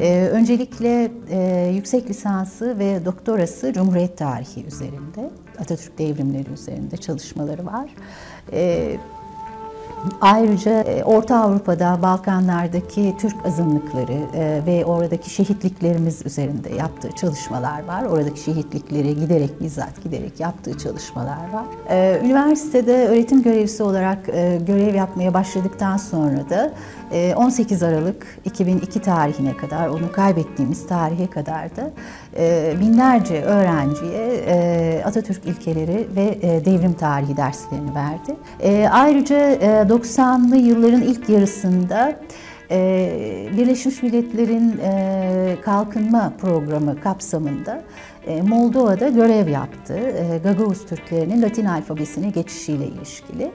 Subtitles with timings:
[0.00, 7.90] Ee, öncelikle e, yüksek lisansı ve doktorası Cumhuriyet tarihi üzerinde, Atatürk devrimleri üzerinde çalışmaları var.
[8.52, 8.96] Ee,
[10.20, 18.02] Ayrıca e, Orta Avrupa'da, Balkanlardaki Türk azınlıkları e, ve oradaki şehitliklerimiz üzerinde yaptığı çalışmalar var.
[18.02, 21.64] Oradaki şehitlikleri giderek bizzat giderek yaptığı çalışmalar var.
[21.90, 24.26] E, üniversitede öğretim görevlisi olarak
[24.66, 26.72] görev yapmaya başladıktan sonra da
[27.36, 31.90] 18 Aralık 2002 tarihine kadar, onu kaybettiğimiz tarihe kadar da
[32.80, 38.36] binlerce öğrenciye Atatürk ilkeleri ve devrim tarihi derslerini verdi.
[38.90, 42.18] Ayrıca 90'lı yılların ilk yarısında
[42.70, 47.82] e, Birleşmiş Milletler'in e, kalkınma programı kapsamında
[48.26, 49.98] e, Moldova'da görev yaptı.
[50.44, 53.52] Gagavuz Türklerinin Latin alfabesine geçişiyle ilişkili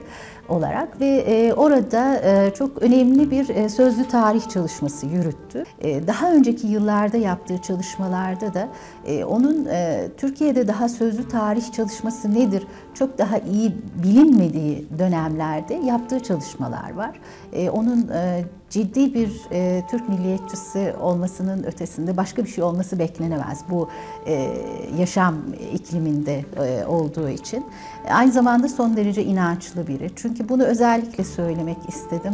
[0.48, 5.64] olarak ve e, orada e, çok önemli bir e, sözlü tarih çalışması yürüttü.
[5.80, 8.68] E, daha önceki yıllarda yaptığı çalışmalarda da
[9.06, 16.20] e, onun e, Türkiye'de daha sözlü tarih çalışması nedir çok daha iyi bilinmediği dönemlerde yaptığı
[16.20, 17.20] çalışmalar var.
[17.52, 23.60] E, onun e, ciddi bir e, Türk milliyetçisi olmasının ötesinde başka bir şey olması beklenemez
[23.70, 23.88] bu
[24.26, 24.50] e,
[24.98, 25.34] yaşam
[25.74, 27.66] ikliminde e, olduğu için.
[28.10, 30.10] Aynı zamanda son derece inançlı biri.
[30.16, 32.32] Çünkü bunu özellikle söylemek istedim.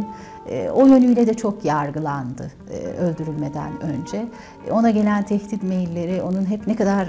[0.49, 4.25] E, o yönüyle de çok yargılandı e, öldürülmeden önce.
[4.67, 7.07] E, ona gelen tehdit mailleri onun hep ne kadar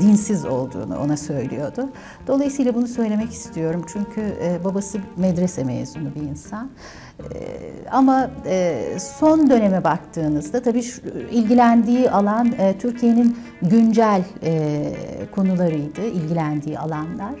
[0.00, 1.88] dinsiz olduğunu ona söylüyordu.
[2.26, 6.70] Dolayısıyla bunu söylemek istiyorum çünkü babası medrese mezunu bir insan.
[7.90, 8.30] Ama
[8.98, 10.84] son döneme baktığınızda tabii
[11.30, 14.22] ilgilendiği alan Türkiye'nin güncel
[15.34, 17.34] konularıydı, ilgilendiği alanlar.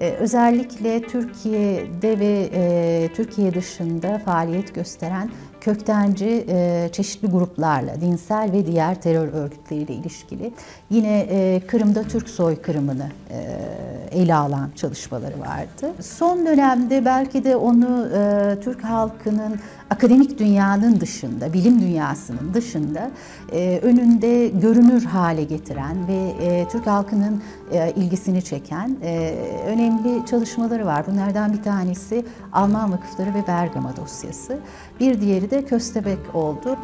[0.00, 8.66] Ee, özellikle Türkiye'de ve e, Türkiye dışında faaliyet gösteren köktenci e, çeşitli gruplarla, dinsel ve
[8.66, 10.52] diğer terör örgütleriyle ilişkili
[10.90, 16.02] yine e, Kırım'da Türk soykırımını e, ele alan çalışmaları vardı.
[16.02, 19.60] Son dönemde belki de onu e, Türk halkının
[19.90, 23.10] akademik dünyanın dışında, bilim dünyasının dışında
[23.52, 29.34] e, önünde görünür hale getiren ve e, Türk halkının e, ilgisini çeken e,
[29.66, 31.06] önemli çalışmaları var.
[31.06, 34.58] Bunlardan bir tanesi Alman Vakıfları ve Bergama dosyası.
[35.00, 36.76] Bir diğeri de Köstebek oldu.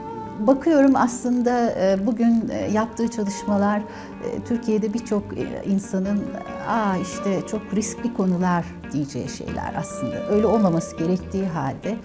[0.46, 5.24] Bakıyorum aslında e, bugün e, yaptığı çalışmalar e, Türkiye'de birçok
[5.64, 6.22] insanın
[6.68, 10.26] aa işte çok riskli konular diyeceği şeyler aslında.
[10.30, 11.96] Öyle olmaması gerektiği halde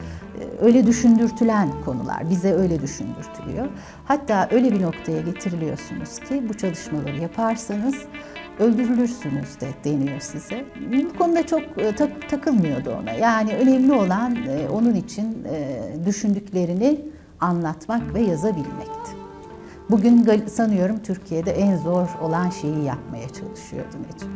[0.61, 3.67] öyle düşündürtülen konular, bize öyle düşündürtülüyor.
[4.05, 7.95] Hatta öyle bir noktaya getiriliyorsunuz ki bu çalışmaları yaparsanız
[8.59, 10.65] öldürülürsünüz de deniyor size.
[10.93, 11.61] Bu konuda çok
[11.97, 13.11] tak, takılmıyordu ona.
[13.11, 14.37] Yani önemli olan
[14.71, 15.47] onun için
[16.05, 19.11] düşündüklerini anlatmak ve yazabilmekti.
[19.89, 24.29] Bugün sanıyorum Türkiye'de en zor olan şeyi yapmaya çalışıyordu Necip.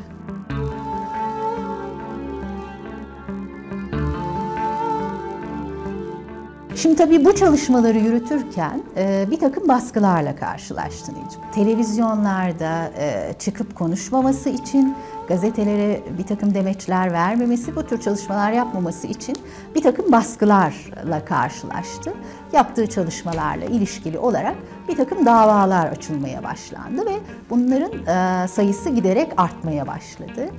[6.75, 11.53] Şimdi tabii bu çalışmaları yürütürken e, bir takım baskılarla karşılaştı Necip.
[11.53, 14.95] Televizyonlarda e, çıkıp konuşmaması için,
[15.27, 19.35] gazetelere bir takım demeçler vermemesi, bu tür çalışmalar yapmaması için
[19.75, 22.13] bir takım baskılarla karşılaştı.
[22.53, 24.55] Yaptığı çalışmalarla ilişkili olarak
[24.87, 27.19] bir takım davalar açılmaya başlandı ve
[27.49, 30.49] bunların sayısı giderek artmaya başladı.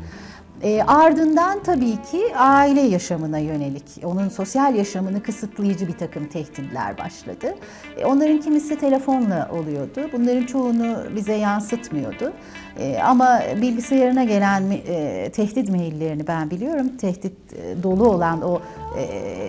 [0.62, 7.54] E, ardından tabii ki aile yaşamına yönelik, onun sosyal yaşamını kısıtlayıcı bir takım tehditler başladı.
[7.97, 10.10] E, onların kimisi telefonla oluyordu.
[10.12, 12.32] Bunların çoğunu bize yansıtmıyordu.
[12.78, 16.97] E, ama bilgisayarına gelen e, tehdit maillerini ben biliyorum.
[16.97, 18.60] Tehdit e, dolu olan o
[18.99, 19.03] e,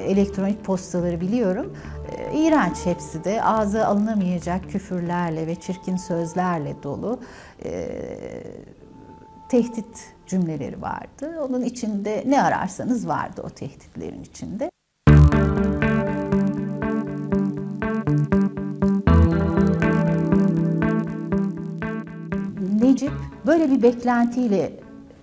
[0.07, 1.73] elektronik postaları biliyorum.
[2.17, 7.19] E, iğrenç hepsi de ağza alınamayacak küfürlerle ve çirkin sözlerle dolu.
[7.65, 7.87] E,
[9.49, 11.39] tehdit cümleleri vardı.
[11.49, 14.71] Onun içinde ne ararsanız vardı o tehditlerin içinde.
[22.81, 23.11] Necip
[23.45, 24.73] böyle bir beklentiyle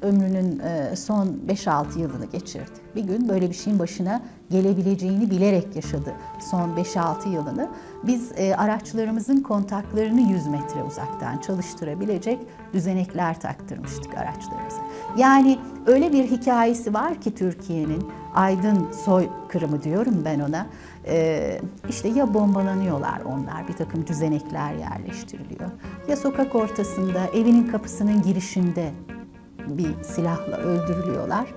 [0.02, 2.87] ömrünün e, son 5-6 yılını geçirdi.
[2.96, 6.14] Bir gün böyle bir şeyin başına gelebileceğini bilerek yaşadı
[6.50, 7.68] son 5-6 yılını.
[8.06, 12.38] Biz e, araçlarımızın kontaklarını 100 metre uzaktan çalıştırabilecek
[12.72, 14.82] düzenekler taktırmıştık araçlarımıza.
[15.16, 18.04] Yani öyle bir hikayesi var ki Türkiye'nin
[18.34, 20.66] aydın soy kırımı diyorum ben ona.
[21.06, 25.70] Ee, işte ya bombalanıyorlar onlar, bir takım düzenekler yerleştiriliyor.
[26.08, 28.90] Ya sokak ortasında, evinin kapısının girişinde
[29.68, 31.54] bir silahla öldürülüyorlar.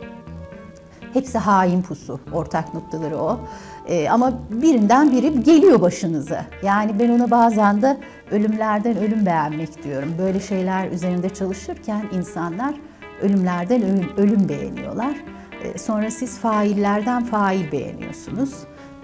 [1.14, 2.20] Hepsi hain pusu.
[2.34, 3.40] Ortak noktaları o.
[3.88, 6.46] E, ama birinden biri geliyor başınıza.
[6.64, 7.98] Yani ben ona bazen de
[8.32, 10.10] ölümlerden ölüm beğenmek diyorum.
[10.18, 12.76] Böyle şeyler üzerinde çalışırken insanlar
[13.22, 15.16] ölümlerden ölüm, ölüm beğeniyorlar.
[15.64, 18.54] E, sonra siz faillerden fail beğeniyorsunuz.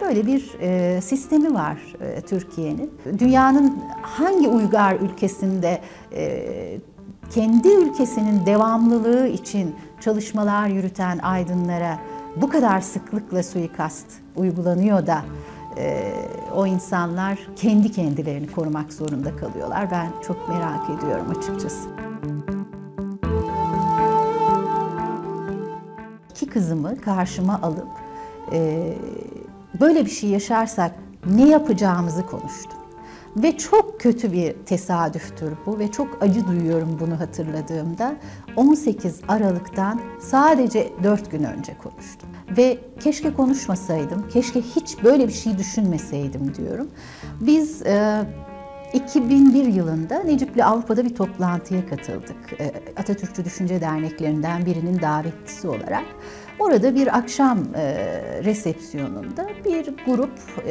[0.01, 2.93] Böyle bir e, sistemi var e, Türkiye'nin.
[3.19, 5.81] Dünyanın hangi uygar ülkesinde
[6.15, 6.79] e,
[7.31, 11.99] kendi ülkesinin devamlılığı için çalışmalar yürüten aydınlara
[12.35, 15.21] bu kadar sıklıkla suikast uygulanıyor da
[15.77, 16.13] e,
[16.55, 19.91] o insanlar kendi kendilerini korumak zorunda kalıyorlar.
[19.91, 21.89] Ben çok merak ediyorum açıkçası.
[26.31, 27.87] İki kızımı karşıma alıp
[28.53, 28.93] e,
[29.79, 30.91] böyle bir şey yaşarsak
[31.25, 32.76] ne yapacağımızı konuştum.
[33.35, 38.15] Ve çok kötü bir tesadüftür bu ve çok acı duyuyorum bunu hatırladığımda.
[38.55, 42.29] 18 Aralık'tan sadece 4 gün önce konuştum.
[42.57, 46.87] Ve keşke konuşmasaydım, keşke hiç böyle bir şey düşünmeseydim diyorum.
[47.41, 48.21] Biz e,
[48.93, 52.53] 2001 yılında Necip'le Avrupa'da bir toplantıya katıldık.
[52.59, 56.05] E, Atatürkçü Düşünce Derneklerinden birinin davetlisi olarak.
[56.59, 57.83] Orada bir akşam e,
[58.43, 60.61] resepsiyonunda bir grupla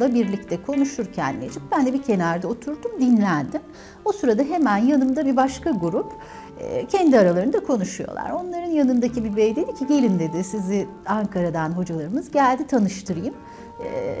[0.00, 3.60] e, birlikte konuşurken Necip, ben de bir kenarda oturdum, dinlendim.
[4.04, 6.12] O sırada hemen yanımda bir başka grup
[6.58, 8.30] e, kendi aralarında konuşuyorlar.
[8.30, 13.34] Onların yanındaki bir bey dedi ki gelin dedi sizi Ankara'dan hocalarımız geldi tanıştırayım.
[13.84, 14.16] E,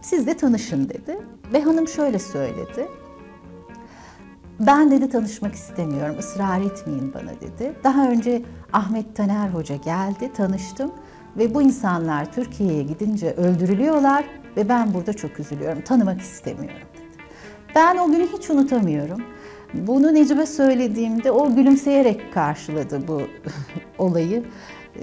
[0.00, 1.18] siz de tanışın dedi.
[1.52, 2.88] Ve hanım şöyle söyledi.
[4.60, 7.74] Ben dedi tanışmak istemiyorum, ısrar etmeyin bana dedi.
[7.84, 10.90] Daha önce Ahmet Taner Hoca geldi, tanıştım
[11.36, 14.24] ve bu insanlar Türkiye'ye gidince öldürülüyorlar
[14.56, 17.22] ve ben burada çok üzülüyorum, tanımak istemiyorum dedi.
[17.74, 19.22] Ben o günü hiç unutamıyorum.
[19.74, 23.22] Bunu Necip'e söylediğimde o gülümseyerek karşıladı bu
[23.98, 24.44] olayı.
[24.96, 25.00] Ee,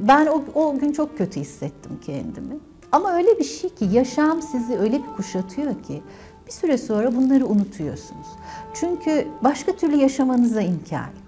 [0.00, 2.54] ben o, o gün çok kötü hissettim kendimi.
[2.92, 6.02] Ama öyle bir şey ki yaşam sizi öyle bir kuşatıyor ki
[6.46, 8.26] bir süre sonra bunları unutuyorsunuz.
[8.74, 11.26] Çünkü başka türlü yaşamanıza imkan yok.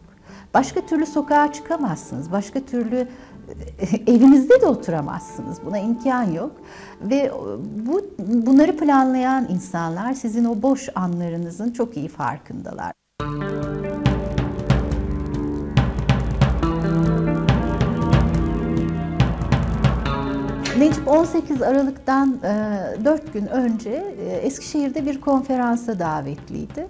[0.54, 2.32] Başka türlü sokağa çıkamazsınız.
[2.32, 3.08] Başka türlü
[3.78, 5.58] e, evinizde de oturamazsınız.
[5.66, 6.52] Buna imkan yok.
[7.00, 7.32] Ve
[7.86, 12.92] bu bunları planlayan insanlar sizin o boş anlarınızın çok iyi farkındalar.
[20.78, 22.38] Necip 18 Aralık'tan
[23.04, 26.88] 4 e, gün önce e, Eskişehir'de bir konferansa davetliydi.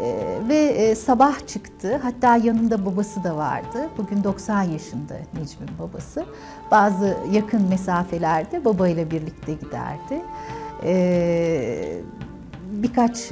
[0.00, 2.00] E, ve sabah çıktı.
[2.02, 3.88] Hatta yanında babası da vardı.
[3.98, 6.24] Bugün 90 yaşında Necip'in babası.
[6.70, 10.22] Bazı yakın mesafelerde babayla birlikte giderdi.
[12.70, 13.30] Birkaç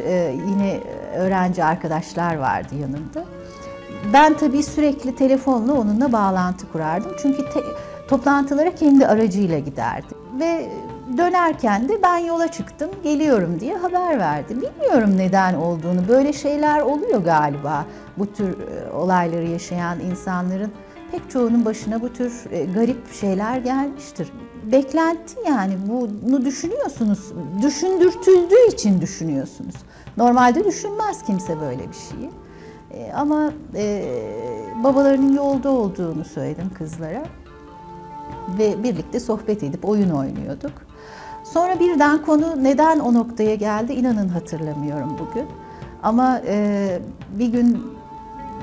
[0.49, 0.81] yine
[1.17, 3.25] öğrenci arkadaşlar vardı yanında.
[4.13, 7.13] Ben tabii sürekli telefonla onunla bağlantı kurardım.
[7.23, 10.15] Çünkü te- toplantılara kendi aracıyla giderdi.
[10.41, 10.71] Ve
[11.17, 14.57] dönerken de ben yola çıktım, geliyorum diye haber verdi.
[14.57, 16.09] Bilmiyorum neden olduğunu.
[16.09, 17.87] Böyle şeyler oluyor galiba.
[18.19, 20.73] Bu tür e, olayları yaşayan insanların
[21.13, 24.33] pek çoğunun başına bu tür e, garip şeyler gelmiştir.
[24.73, 25.75] Beklenti yani
[26.23, 27.33] bunu düşünüyorsunuz.
[27.63, 29.75] Düşündürtüldüğü için düşünüyorsunuz.
[30.17, 32.31] Normalde düşünmez kimse böyle bir şeyi.
[32.91, 33.53] E, ama
[34.85, 37.23] babalarının yolda olduğunu söyledim kızlara
[38.59, 40.73] ve birlikte sohbet edip oyun oynuyorduk.
[41.45, 45.47] Sonra birden konu neden o noktaya geldi inanın hatırlamıyorum bugün.
[46.03, 46.99] Ama e,
[47.39, 47.83] bir gün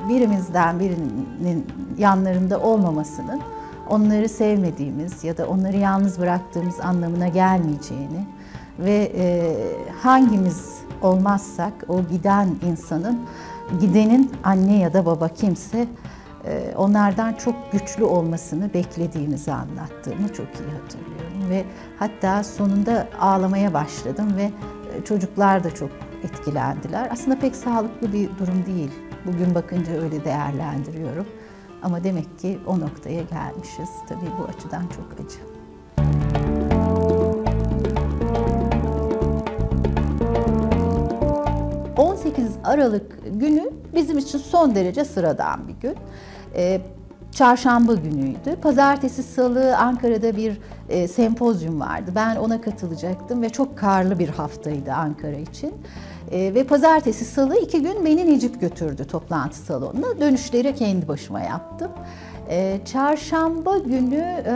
[0.09, 1.67] birimizden birinin
[1.97, 3.41] yanlarında olmamasının
[3.89, 8.27] onları sevmediğimiz ya da onları yalnız bıraktığımız anlamına gelmeyeceğini
[8.79, 9.55] ve e,
[10.01, 13.19] hangimiz olmazsak o giden insanın
[13.81, 15.87] gidenin anne ya da baba kimse
[16.75, 21.49] onlardan çok güçlü olmasını beklediğimizi anlattığımı çok iyi hatırlıyorum.
[21.49, 21.63] Ve
[21.99, 24.51] hatta sonunda ağlamaya başladım ve
[24.97, 25.89] e, çocuklar da çok
[26.23, 27.09] etkilendiler.
[27.11, 28.91] Aslında pek sağlıklı bir durum değil.
[29.25, 31.25] Bugün bakınca öyle değerlendiriyorum.
[31.83, 33.89] Ama demek ki o noktaya gelmişiz.
[34.09, 35.39] Tabii bu açıdan çok acı.
[41.97, 45.95] ...18 Aralık günü bizim için son derece sıradan bir gün
[46.57, 46.81] e,
[47.31, 48.55] çarşamba günüydü.
[48.61, 50.57] Pazartesi, salı Ankara'da bir
[50.89, 52.11] e, sempozyum vardı.
[52.15, 55.73] Ben ona katılacaktım ve çok karlı bir haftaydı Ankara için.
[56.31, 60.19] E, ve pazartesi, salı iki gün beni Necip götürdü toplantı salonuna.
[60.19, 61.91] Dönüşleri kendi başıma yaptım.
[62.49, 64.55] E, çarşamba günü e,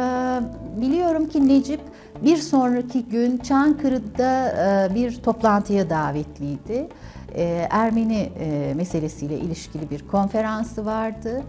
[0.81, 1.81] biliyorum ki Necip
[2.25, 4.49] bir sonraki gün Çankırı'da
[4.91, 6.87] e, bir toplantıya davetliydi.
[7.35, 11.41] E, Ermeni e, meselesiyle ilişkili bir konferansı vardı.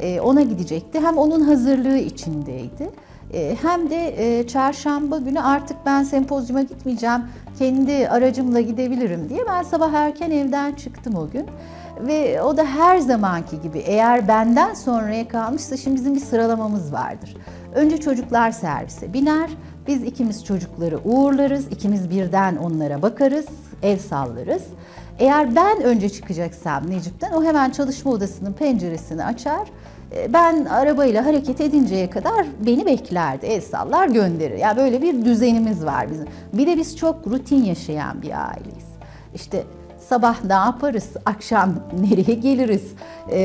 [0.00, 1.00] E, ona gidecekti.
[1.00, 2.90] Hem onun hazırlığı içindeydi.
[3.32, 7.20] E, hem de e, çarşamba günü artık ben sempozyuma gitmeyeceğim,
[7.58, 11.46] kendi aracımla gidebilirim diye ben sabah erken evden çıktım o gün.
[12.06, 17.36] Ve o da her zamanki gibi eğer benden sonraya kalmışsa şimdi bizim bir sıralamamız vardır.
[17.74, 19.50] Önce çocuklar servise biner,
[19.86, 23.46] biz ikimiz çocukları uğurlarız, ikimiz birden onlara bakarız,
[23.82, 24.62] el sallarız.
[25.18, 29.68] Eğer ben önce çıkacaksam Necip'ten o hemen çalışma odasının penceresini açar.
[30.16, 33.46] E, ben arabayla hareket edinceye kadar beni beklerdi.
[33.46, 34.58] El sallar gönderir.
[34.58, 36.26] Yani böyle bir düzenimiz var bizim.
[36.52, 38.88] Bir de biz çok rutin yaşayan bir aileyiz.
[39.34, 39.64] İşte
[40.08, 42.92] sabah ne yaparız, akşam nereye geliriz,
[43.32, 43.38] e,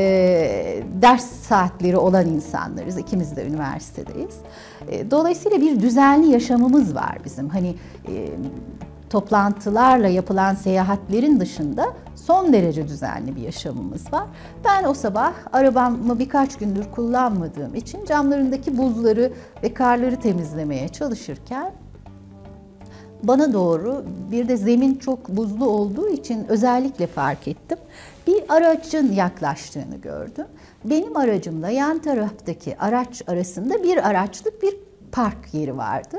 [1.01, 2.97] ders saatleri olan insanlarız.
[2.97, 4.35] İkimiz de üniversitedeyiz.
[4.89, 7.49] E, dolayısıyla bir düzenli yaşamımız var bizim.
[7.49, 7.75] Hani
[8.07, 8.27] e,
[9.13, 14.24] toplantılarla yapılan seyahatlerin dışında son derece düzenli bir yaşamımız var.
[14.65, 21.72] Ben o sabah arabamı birkaç gündür kullanmadığım için camlarındaki buzları ve karları temizlemeye çalışırken
[23.24, 27.77] bana doğru bir de zemin çok buzlu olduğu için özellikle fark ettim.
[28.27, 30.46] Bir aracın yaklaştığını gördüm.
[30.86, 34.75] Benim aracımla yan taraftaki araç arasında bir araçlık bir
[35.12, 36.17] park yeri vardı.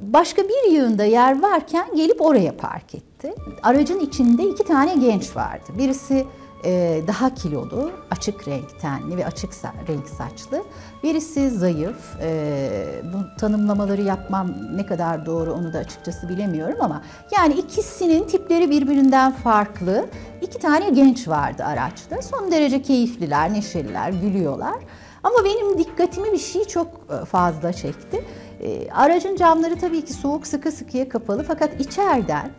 [0.00, 3.34] Başka bir yığında yer varken gelip oraya park etti.
[3.62, 5.64] Aracın içinde iki tane genç vardı.
[5.78, 6.26] Birisi
[6.64, 9.50] e, daha kilolu, açık renk tenli ve açık
[9.88, 10.62] renk saçlı.
[11.02, 12.16] Birisi zayıf.
[12.22, 17.02] E, bu tanımlamaları yapmam ne kadar doğru onu da açıkçası bilemiyorum ama
[17.36, 20.06] yani ikisinin tipleri birbirinden farklı.
[20.42, 22.22] İki tane genç vardı araçta.
[22.22, 24.76] Son derece keyifliler, neşeliler, gülüyorlar.
[25.22, 28.24] Ama benim dikkatimi bir şey çok e, fazla çekti.
[28.60, 32.50] E, aracın camları tabii ki soğuk sıkı sıkıya kapalı fakat içeriden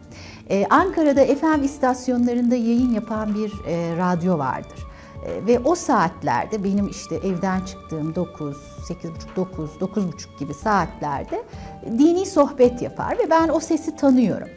[0.49, 4.87] e, Ankara'da FM istasyonlarında yayın yapan bir e, radyo vardır.
[5.47, 8.57] Ve o saatlerde benim işte evden çıktığım 9,
[8.89, 11.43] 8.30, 9, 9.30 gibi saatlerde
[11.97, 14.47] dini sohbet yapar ve ben o sesi tanıyorum.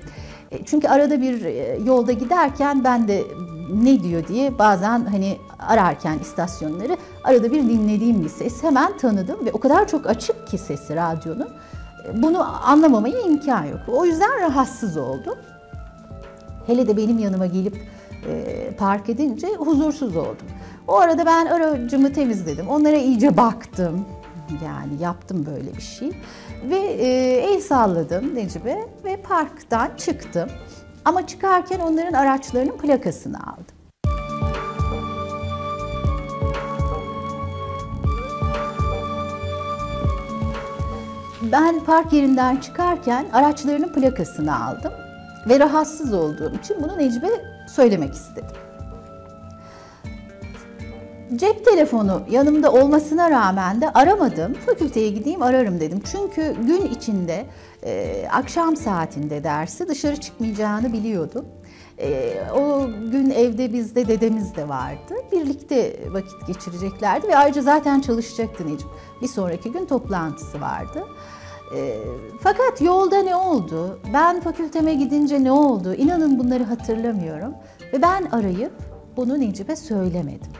[0.64, 1.44] Çünkü arada bir
[1.86, 3.24] yolda giderken ben de
[3.72, 9.52] ne diyor diye bazen hani ararken istasyonları arada bir dinlediğim bir ses hemen tanıdım ve
[9.52, 11.48] o kadar çok açık ki sesi radyonun
[12.12, 13.80] bunu anlamamaya imkan yok.
[13.88, 15.38] O yüzden rahatsız oldum.
[16.66, 17.76] Hele de benim yanıma gelip
[18.26, 20.46] e, park edince huzursuz oldum.
[20.88, 22.68] O arada ben aracımı temizledim.
[22.68, 24.04] Onlara iyice baktım.
[24.64, 26.10] Yani yaptım böyle bir şey.
[26.70, 30.48] Ve e, el salladım Necip'e ve parktan çıktım.
[31.04, 33.74] Ama çıkarken onların araçlarının plakasını aldım.
[41.52, 44.92] Ben park yerinden çıkarken araçlarının plakasını aldım
[45.48, 47.28] ve rahatsız olduğum için bunu Necip'e
[47.68, 48.56] söylemek istedim.
[51.36, 54.54] Cep telefonu yanımda olmasına rağmen de aramadım.
[54.54, 56.02] Fakülteye gideyim ararım dedim.
[56.12, 57.46] Çünkü gün içinde
[57.84, 61.44] e, akşam saatinde dersi dışarı çıkmayacağını biliyordum.
[61.98, 65.14] E, o gün evde bizde dedemiz de vardı.
[65.32, 68.88] Birlikte vakit geçireceklerdi ve ayrıca zaten çalışacaktı Necip.
[69.22, 71.04] Bir sonraki gün toplantısı vardı.
[71.76, 71.98] E,
[72.40, 74.00] fakat yolda ne oldu?
[74.14, 75.94] Ben fakülteme gidince ne oldu?
[75.94, 77.54] İnanın bunları hatırlamıyorum.
[77.92, 78.72] Ve ben arayıp
[79.16, 80.50] bunu Necip'e söylemedim.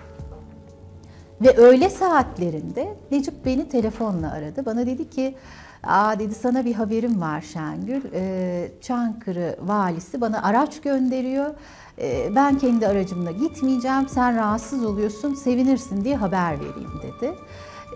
[1.44, 4.66] Ve öğle saatlerinde Necip beni telefonla aradı.
[4.66, 5.34] Bana dedi ki,
[5.82, 8.02] Aa dedi sana bir haberim var Şengül.
[8.14, 11.54] Ee, Çankırı valisi bana araç gönderiyor.
[11.98, 14.08] Ee, ben kendi aracımla gitmeyeceğim.
[14.08, 17.34] Sen rahatsız oluyorsun, sevinirsin diye haber vereyim dedi.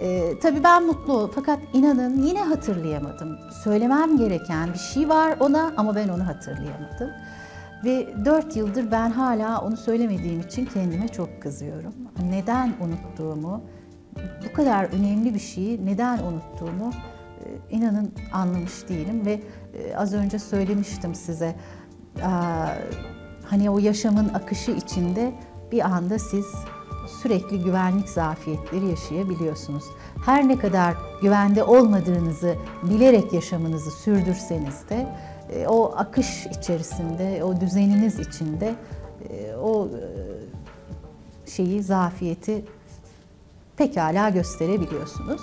[0.03, 3.39] Ee, tabii ben mutlu oldum fakat inanın yine hatırlayamadım.
[3.65, 7.11] Söylemem gereken bir şey var ona ama ben onu hatırlayamadım.
[7.85, 11.95] Ve dört yıldır ben hala onu söylemediğim için kendime çok kızıyorum.
[12.31, 13.63] Neden unuttuğumu,
[14.49, 16.93] bu kadar önemli bir şeyi neden unuttuğumu
[17.45, 19.41] e, inanın anlamış değilim ve
[19.75, 21.55] e, az önce söylemiştim size
[23.45, 25.33] hani o yaşamın akışı içinde
[25.73, 26.47] bir anda siz
[27.23, 29.85] sürekli güvenlik zafiyetleri yaşayabiliyorsunuz.
[30.25, 35.07] Her ne kadar güvende olmadığınızı bilerek yaşamınızı sürdürseniz de
[35.69, 38.75] o akış içerisinde, o düzeniniz içinde
[39.31, 42.65] e, o e, şeyi, zafiyeti
[43.77, 45.43] pekala gösterebiliyorsunuz.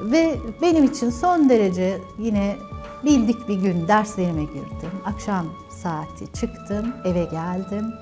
[0.00, 2.56] Ve benim için son derece yine
[3.04, 4.90] bildik bir gün derslerime girdim.
[5.04, 7.92] Akşam saati çıktım, eve geldim.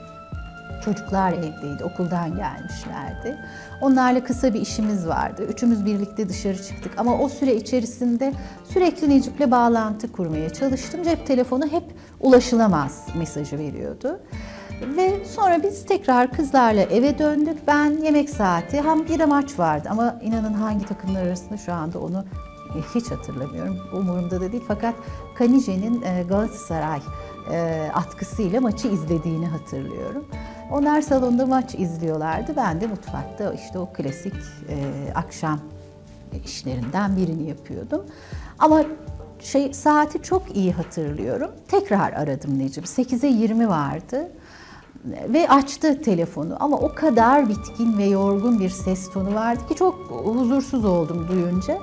[0.85, 3.37] Çocuklar evdeydi, okuldan gelmişlerdi.
[3.81, 5.43] Onlarla kısa bir işimiz vardı.
[5.45, 8.33] Üçümüz birlikte dışarı çıktık ama o süre içerisinde
[8.65, 11.03] sürekli Necip'le bağlantı kurmaya çalıştım.
[11.03, 11.85] Cep telefonu hep
[12.21, 14.21] ulaşılamaz mesajı veriyordu.
[14.97, 17.59] Ve sonra biz tekrar kızlarla eve döndük.
[17.67, 22.25] Ben yemek saati, hem bir maç vardı ama inanın hangi takımlar arasında şu anda onu
[22.95, 23.79] hiç hatırlamıyorum.
[23.93, 24.95] Umurumda da değil fakat
[25.35, 27.01] Kanije'nin e, Galatasaray
[27.53, 30.25] e, atkısıyla maçı izlediğini hatırlıyorum.
[30.71, 32.57] Onlar salonda maç izliyorlardı.
[32.57, 34.35] Ben de mutfakta işte o klasik
[34.69, 34.77] e,
[35.15, 35.61] akşam
[36.45, 38.07] işlerinden birini yapıyordum.
[38.59, 38.83] Ama
[39.41, 41.51] şey saati çok iyi hatırlıyorum.
[41.69, 42.85] Tekrar aradım Necip.
[42.85, 44.29] 8'e 20 vardı
[45.05, 49.95] ve açtı telefonu ama o kadar bitkin ve yorgun bir ses tonu vardı ki çok
[50.25, 51.79] huzursuz oldum duyunca.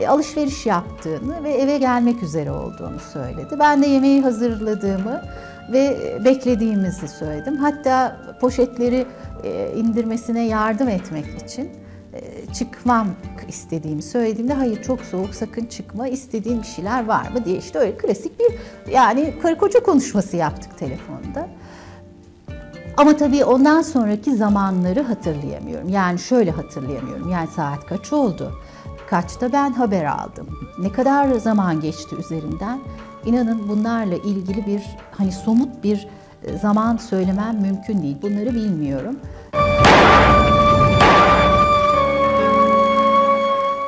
[0.00, 3.56] E, alışveriş yaptığını ve eve gelmek üzere olduğunu söyledi.
[3.58, 5.22] Ben de yemeği hazırladığımı
[5.72, 7.56] ve beklediğimizi söyledim.
[7.56, 9.06] Hatta poşetleri
[9.44, 11.70] e, indirmesine yardım etmek için
[12.12, 13.08] e, çıkmam
[13.48, 17.96] istediğimi söylediğimde hayır çok soğuk sakın çıkma istediğin bir şeyler var mı diye işte öyle
[17.96, 18.54] klasik bir
[18.92, 21.48] yani karı koca konuşması yaptık telefonda.
[22.98, 25.88] Ama tabii ondan sonraki zamanları hatırlayamıyorum.
[25.88, 27.30] Yani şöyle hatırlayamıyorum.
[27.30, 28.52] Yani saat kaç oldu?
[29.10, 30.46] Kaçta ben haber aldım?
[30.78, 32.80] Ne kadar zaman geçti üzerinden?
[33.24, 34.82] İnanın bunlarla ilgili bir
[35.18, 36.08] hani somut bir
[36.44, 38.16] e, zaman söylemem mümkün değil.
[38.22, 39.16] Bunları bilmiyorum.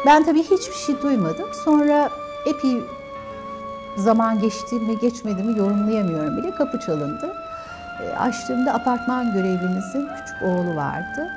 [0.06, 1.46] Ben tabii hiçbir şey duymadım.
[1.64, 2.10] Sonra
[2.46, 2.76] epey
[3.96, 6.50] zaman geçti mi geçmedi mi yorumlayamıyorum bile.
[6.54, 7.34] Kapı çalındı.
[8.04, 11.30] E, açtığımda apartman görevlimizin küçük oğlu vardı.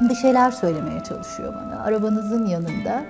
[0.00, 1.82] Bir şeyler söylemeye çalışıyor bana.
[1.82, 3.04] Arabanızın yanında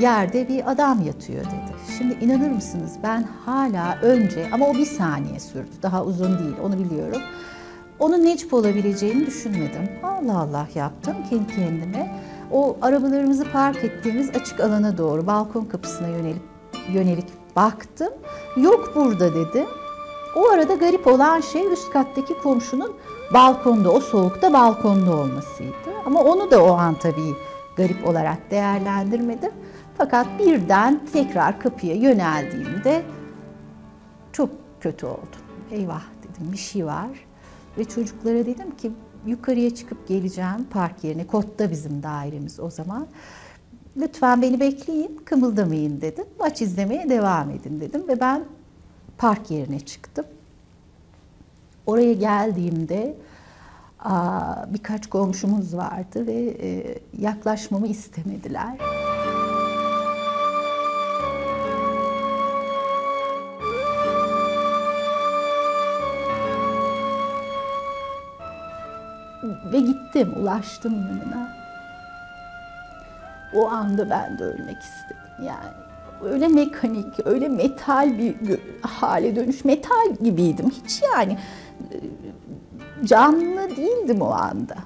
[0.00, 1.78] yerde bir adam yatıyor dedi.
[1.98, 5.70] Şimdi inanır mısınız ben hala önce ama o bir saniye sürdü.
[5.82, 7.22] Daha uzun değil onu biliyorum.
[7.98, 9.90] Onun Necip olabileceğini düşünmedim.
[10.02, 12.20] Allah Allah yaptım kendi kendime.
[12.52, 16.42] O arabalarımızı park ettiğimiz açık alana doğru balkon kapısına yönelip
[16.92, 18.12] yönelik baktım.
[18.56, 19.66] Yok burada dedim.
[20.38, 22.92] O arada garip olan şey üst kattaki komşunun
[23.34, 25.74] balkonda, o soğukta balkonda olmasıydı.
[26.06, 27.34] Ama onu da o an tabii
[27.76, 29.50] garip olarak değerlendirmedim.
[29.98, 33.02] Fakat birden tekrar kapıya yöneldiğimde
[34.32, 35.40] çok kötü oldum.
[35.70, 37.08] Eyvah dedim bir şey var.
[37.78, 38.92] Ve çocuklara dedim ki
[39.26, 41.26] yukarıya çıkıp geleceğim park yerine.
[41.26, 43.06] Kotta bizim dairemiz o zaman.
[43.96, 46.24] Lütfen beni bekleyin, kımıldamayın dedim.
[46.40, 48.44] Maç izlemeye devam edin dedim ve ben
[49.18, 50.26] park yerine çıktım.
[51.86, 53.16] Oraya geldiğimde
[54.68, 58.78] birkaç komşumuz vardı ve e, yaklaşmamı istemediler.
[69.72, 71.52] Ve gittim, ulaştım yanına.
[73.54, 75.87] O anda ben de ölmek istedim yani
[76.24, 78.36] öyle mekanik, öyle metal bir
[78.80, 80.70] hale dönüş, metal gibiydim.
[80.70, 81.38] Hiç yani
[81.92, 84.76] e, canlı değildim o anda.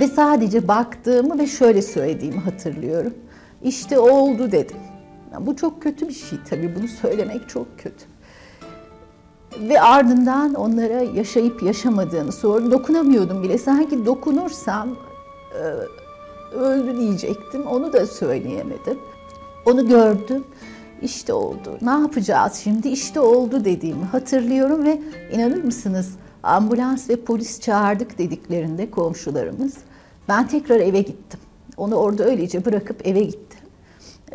[0.00, 3.14] Ve sadece baktığımı ve şöyle söylediğimi hatırlıyorum.
[3.62, 4.76] İşte oldu dedim.
[5.40, 8.04] Bu çok kötü bir şey tabii, bunu söylemek çok kötü.
[9.58, 12.70] Ve ardından onlara yaşayıp yaşamadığını sordum.
[12.70, 13.58] Dokunamıyordum bile.
[13.58, 14.88] Sanki dokunursam
[15.54, 15.62] e,
[16.54, 17.66] öldü diyecektim.
[17.66, 18.98] Onu da söyleyemedim.
[19.66, 20.44] Onu gördüm.
[21.02, 21.78] İşte oldu.
[21.82, 22.88] Ne yapacağız şimdi?
[22.88, 25.00] İşte oldu dediğimi hatırlıyorum ve
[25.32, 26.14] inanır mısınız?
[26.42, 29.74] Ambulans ve polis çağırdık dediklerinde komşularımız.
[30.28, 31.40] Ben tekrar eve gittim.
[31.76, 33.60] Onu orada öylece bırakıp eve gittim.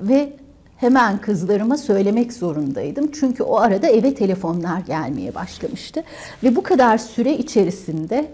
[0.01, 0.33] Ve
[0.77, 3.11] hemen kızlarıma söylemek zorundaydım.
[3.11, 6.03] Çünkü o arada eve telefonlar gelmeye başlamıştı.
[6.43, 8.31] Ve bu kadar süre içerisinde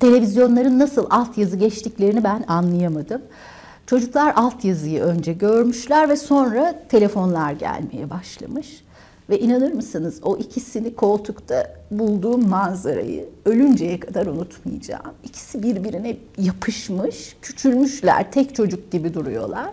[0.00, 3.22] televizyonların nasıl altyazı geçtiklerini ben anlayamadım.
[3.88, 8.84] Çocuklar altyazıyı önce görmüşler ve sonra telefonlar gelmeye başlamış.
[9.30, 15.14] Ve inanır mısınız o ikisini koltukta bulduğum manzarayı ölünceye kadar unutmayacağım.
[15.24, 19.70] İkisi birbirine yapışmış, küçülmüşler, tek çocuk gibi duruyorlar.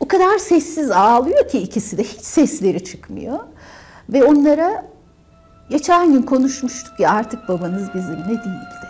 [0.00, 3.38] O kadar sessiz ağlıyor ki ikisi de hiç sesleri çıkmıyor.
[4.08, 4.86] Ve onlara
[5.70, 8.88] geçen gün konuşmuştuk ya artık babanız bizimle değil dedim.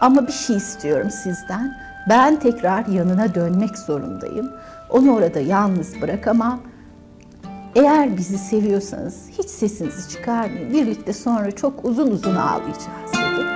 [0.00, 4.52] Ama bir şey istiyorum sizden ben tekrar yanına dönmek zorundayım.
[4.90, 6.60] Onu orada yalnız bırakamam.
[7.74, 10.72] Eğer bizi seviyorsanız hiç sesinizi çıkarmayın.
[10.72, 13.46] Birlikte sonra çok uzun uzun ağlayacağız dedim.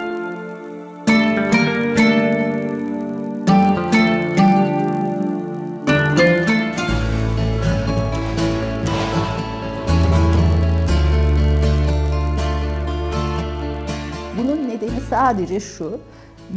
[14.39, 16.01] Bunun nedeni sadece şu.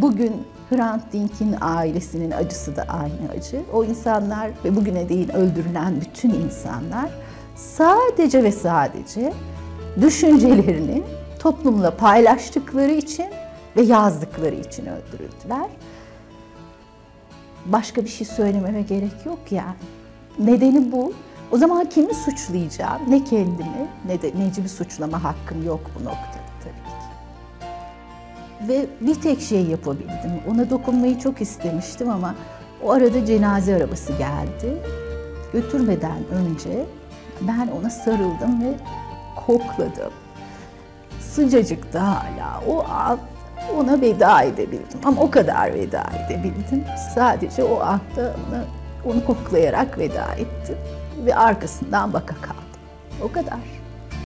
[0.02, 3.62] Bugün Hrant Dink'in ailesinin acısı da aynı acı.
[3.74, 7.10] O insanlar ve bugüne değin öldürülen bütün insanlar
[7.56, 9.34] sadece ve sadece
[10.02, 11.04] düşüncelerini
[11.40, 13.26] toplumla paylaştıkları için
[13.78, 15.70] ve yazdıkları için öldürüldüler.
[17.66, 19.76] Başka bir şey söylememe gerek yok yani.
[20.40, 21.14] Nedeni bu.
[21.52, 23.02] O zaman kimi suçlayacağım?
[23.08, 26.47] Ne kendimi ne de Necip'i suçlama hakkım yok bu noktada.
[28.62, 30.32] Ve bir tek şey yapabildim.
[30.52, 32.36] Ona dokunmayı çok istemiştim ama
[32.84, 34.82] o arada cenaze arabası geldi.
[35.54, 36.86] Götürmeden önce
[37.41, 38.74] ben ona sarıldım ve
[39.36, 40.12] kokladım.
[41.20, 42.63] Sıcacıktı hala.
[42.67, 43.20] O an
[43.78, 45.00] ona veda edebildim.
[45.06, 46.84] Ama o kadar veda edebildim.
[47.15, 48.63] Sadece o anda ona,
[49.06, 50.78] onu koklayarak veda ettim.
[51.26, 52.63] Ve arkasından baka kaldım.
[53.24, 53.60] O kadar.